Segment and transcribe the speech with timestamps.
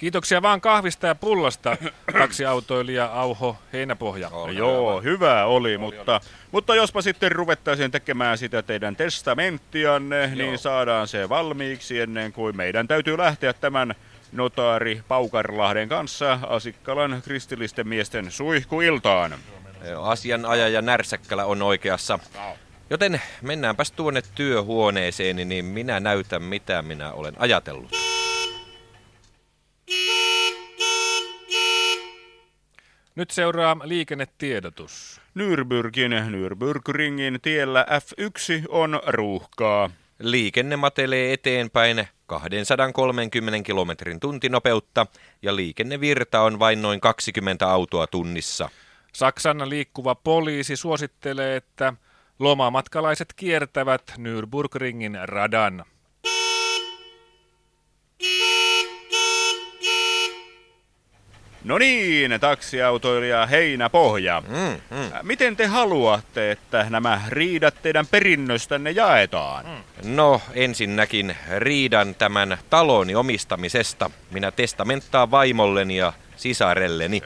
[0.00, 1.76] Kiitoksia vaan kahvista ja pullasta,
[2.18, 4.28] taksiautoilija Auho Heinäpohja.
[4.28, 6.20] Oli Joo, hyvä oli, mutta,
[6.52, 10.34] mutta jospa sitten ruvettaisiin tekemään sitä teidän testamenttianne, Joo.
[10.34, 13.94] niin saadaan se valmiiksi ennen kuin meidän täytyy lähteä tämän
[14.32, 19.34] notaari Paukarlahden kanssa Asikkalan kristillisten miesten suihkuiltaan.
[20.02, 22.18] Asianajaja Närsäkkälä on oikeassa.
[22.90, 28.09] Joten mennäänpäs tuonne työhuoneeseeni, niin minä näytän mitä minä olen ajatellut.
[33.14, 35.20] Nyt seuraa liikennetiedotus.
[35.34, 39.90] Nürburgin Nürburgringin tiellä F1 on ruuhkaa.
[40.18, 45.06] Liikenne matelee eteenpäin 230 kilometrin tuntinopeutta
[45.42, 48.68] ja liikennevirta on vain noin 20 autoa tunnissa.
[49.12, 51.94] Saksan liikkuva poliisi suosittelee, että
[52.38, 55.84] lomamatkalaiset kiertävät Nürburgringin radan.
[61.64, 64.42] No niin, taksiautoilija Heinäpohja.
[64.48, 65.10] Mm, mm.
[65.22, 69.66] Miten te haluatte, että nämä riidat teidän perinnöstänne jaetaan?
[69.66, 70.16] Mm.
[70.16, 74.10] No, ensinnäkin riidan tämän taloni omistamisesta.
[74.30, 77.22] Minä testamenttaan vaimolleni ja sisarelleni.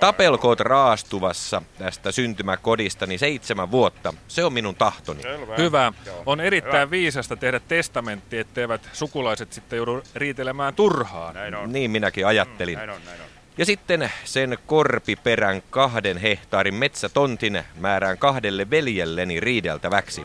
[0.00, 4.14] Tapelkoot raastuvassa tästä syntymäkodistani seitsemän vuotta.
[4.28, 5.22] Se on minun tahtoni.
[5.22, 5.54] Selvä.
[5.56, 5.92] Hyvä.
[6.26, 6.90] On erittäin Hyvä.
[6.90, 11.34] viisasta tehdä testamentti, etteivät sukulaiset sitten joudu riitelemään turhaan.
[11.34, 11.72] Näin on.
[11.72, 12.76] Niin minäkin ajattelin.
[12.76, 13.26] Näin on, näin on.
[13.58, 20.24] Ja sitten sen korpiperän kahden hehtaarin metsätontin määrään kahdelle veljelleni riideltäväksi.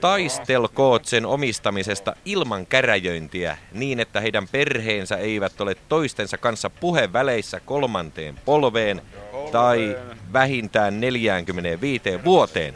[0.00, 8.40] Taistelkoot sen omistamisesta ilman käräjöintiä niin, että heidän perheensä eivät ole toistensa kanssa puheväleissä kolmanteen
[8.44, 9.02] polveen
[9.52, 9.96] tai
[10.32, 12.74] vähintään 45 vuoteen.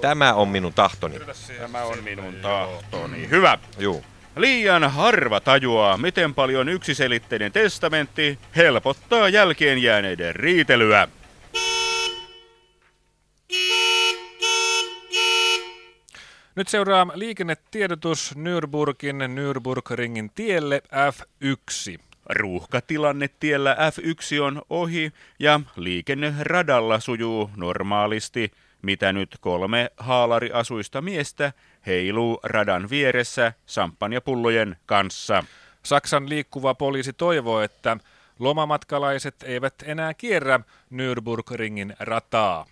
[0.00, 1.20] Tämä on minun tahtoni.
[1.58, 3.30] Tämä on minun tahtoni.
[3.30, 3.58] Hyvä.
[3.78, 4.04] Juu.
[4.36, 11.08] Liian harva tajuaa, miten paljon yksiselitteinen testamentti helpottaa jälkeen jääneiden riitelyä.
[16.56, 20.82] Nyt seuraa liikennetiedotus Nürburgin Nürburgringin tielle
[21.12, 22.00] F1.
[22.30, 28.52] Ruuhkatilanne tiellä F1 on ohi ja liikenne radalla sujuu normaalisti,
[28.82, 31.52] mitä nyt kolme haalariasuista miestä
[31.86, 35.44] heiluu radan vieressä samppanjapullojen kanssa.
[35.82, 37.96] Saksan liikkuva poliisi toivoo, että
[38.38, 40.60] lomamatkalaiset eivät enää kierrä
[40.92, 42.66] Nürburgringin rataa.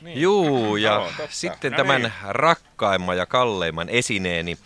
[0.00, 0.20] Niin.
[0.20, 2.12] Juu, ja no, sitten no tämän niin.
[2.28, 4.58] rakkaimman ja kalleimman esineeni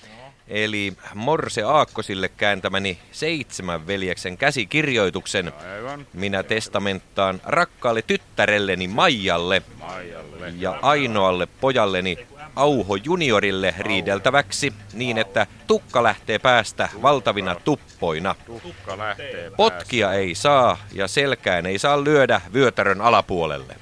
[0.48, 5.52] eli Morse Aakkosille kääntämäni seitsemän veljeksen käsikirjoituksen.
[5.72, 6.06] Aivan.
[6.12, 10.52] Minä testamenttaan rakkaalle tyttärelleni Maijalle, Maijalle.
[10.58, 12.18] ja ainoalle pojalleni
[12.56, 18.34] Auho juniorille riideltäväksi niin, että tukka lähtee päästä valtavina tuppoina.
[18.62, 23.76] Tukka lähtee Potkia ei saa ja selkään ei saa lyödä vyötärön alapuolelle.